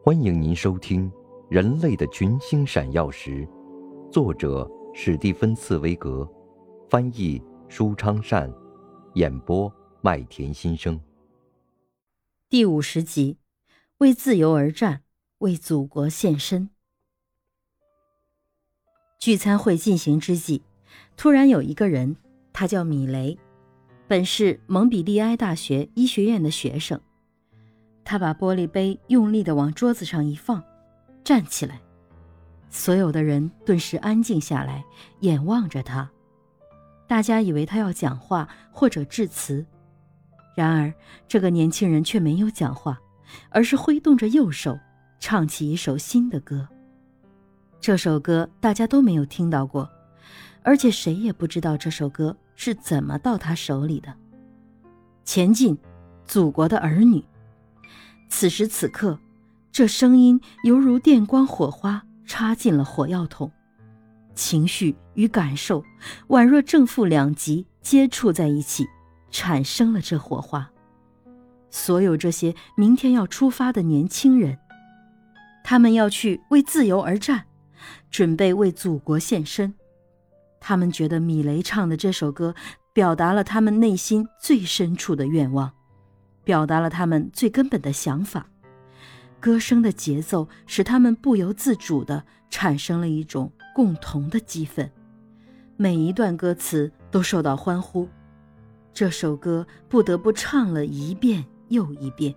[0.00, 1.10] 欢迎您收听
[1.50, 3.46] 《人类的群星闪耀时》，
[4.10, 6.26] 作者史蒂芬·茨威格，
[6.88, 8.50] 翻译舒昌善，
[9.14, 10.98] 演播麦田心声。
[12.48, 13.38] 第五十集：
[13.98, 15.02] 为自由而战，
[15.38, 16.70] 为祖国献身。
[19.18, 20.62] 聚餐会进行之际，
[21.16, 22.16] 突然有一个人，
[22.52, 23.36] 他叫米雷，
[24.06, 26.98] 本是蒙彼利埃大学医学院的学生。
[28.08, 30.64] 他把玻璃杯用力的往桌子上一放，
[31.22, 31.78] 站起来，
[32.70, 34.82] 所有的人顿时安静下来，
[35.20, 36.10] 眼望着他。
[37.06, 39.66] 大家以为他要讲话或者致辞，
[40.56, 40.90] 然而
[41.28, 42.98] 这个年轻人却没有讲话，
[43.50, 44.78] 而是挥动着右手，
[45.20, 46.66] 唱起一首新的歌。
[47.78, 49.86] 这首歌大家都没有听到过，
[50.62, 54.14] 而且谁也不知道这首歌是怎么到他手里的。
[55.26, 55.76] 前进，
[56.24, 57.22] 祖国的儿女。
[58.28, 59.18] 此时此刻，
[59.72, 63.50] 这声音犹如电光火花插进了火药桶，
[64.34, 65.84] 情绪与感受
[66.28, 68.86] 宛若正负两极接触在一起，
[69.30, 70.70] 产生了这火花。
[71.70, 74.58] 所有这些明天要出发的年轻人，
[75.64, 77.44] 他们要去为自由而战，
[78.10, 79.74] 准备为祖国献身。
[80.60, 82.54] 他们觉得米雷唱的这首歌，
[82.92, 85.72] 表达了他们内心最深处的愿望。
[86.48, 88.46] 表达了他们最根本的想法，
[89.38, 94.90] 歌声的节奏使他们不由自主地产生了一种共同的激愤，
[95.76, 98.08] 每一段歌词都受到欢呼，
[98.94, 102.34] 这首歌不得不唱了一遍又一遍，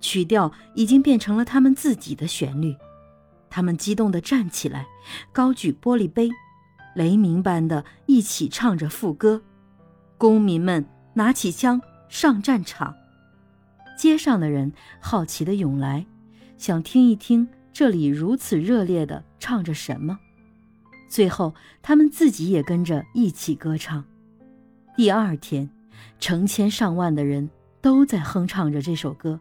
[0.00, 2.74] 曲调已经变成了他们自己的旋律，
[3.50, 4.86] 他们激动地站起来，
[5.30, 6.30] 高举玻璃杯，
[6.94, 9.42] 雷鸣般的一起唱着副歌，
[10.16, 12.96] 公民们拿起枪上战场。
[13.96, 16.06] 街上的人好奇地涌来，
[16.58, 20.18] 想听一听这里如此热烈地唱着什么。
[21.08, 24.04] 最后，他们自己也跟着一起歌唱。
[24.96, 25.70] 第二天，
[26.18, 27.48] 成千上万的人
[27.80, 29.40] 都在哼唱着这首歌，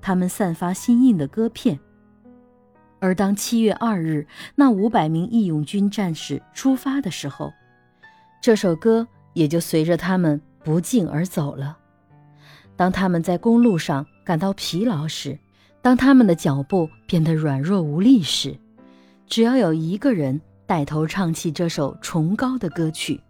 [0.00, 1.78] 他们散发新印的歌片。
[3.00, 4.26] 而当七月二日
[4.56, 7.52] 那五百名义勇军战士出发的时候，
[8.42, 11.78] 这首歌也就随着他们不胫而走了。
[12.78, 15.36] 当他们在公路上感到疲劳时，
[15.82, 18.56] 当他们的脚步变得软弱无力时，
[19.26, 23.20] 只要有一个人带头唱起这首崇高的歌曲，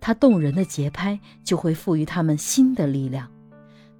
[0.00, 3.28] 他动人的节拍就会赋予他们新的力量。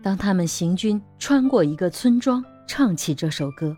[0.03, 3.77] 当他们行军穿过一个村庄，唱起这首歌，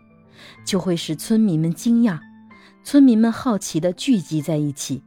[0.65, 2.17] 就会使村民们惊讶，
[2.85, 5.03] 村民们好奇地聚集在一起，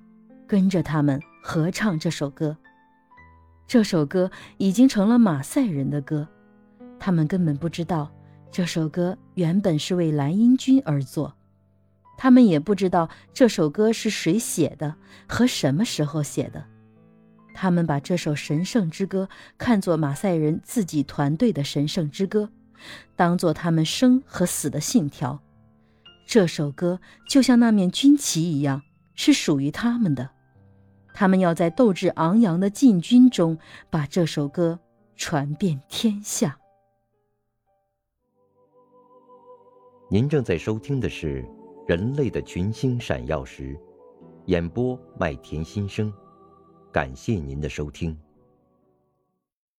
[0.46, 2.58] 跟着他们合唱这首歌。
[3.68, 6.26] 这首歌已经成了马赛人的歌，
[6.98, 8.10] 他们根本不知道
[8.50, 11.36] 这首歌原本是为蓝茵军而作，
[12.16, 14.94] 他们也不知道这首歌是谁写的
[15.28, 16.64] 和什么时候写的。
[17.52, 22.48] 他们把这首神圣之歌看作马赛人自己团队的神圣之歌，
[23.16, 25.42] 当做他们生和死的信条。
[26.26, 28.80] 这首歌就像那面军旗一样，
[29.14, 30.30] 是属于他们的。
[31.18, 33.58] 他们要在斗志昂扬的禁军中，
[33.90, 34.78] 把这首歌
[35.16, 36.56] 传遍天下。
[40.08, 41.42] 您正在收听的是
[41.88, 43.74] 《人类的群星闪耀时》，
[44.46, 46.12] 演播麦田心声，
[46.92, 48.16] 感谢您的收听。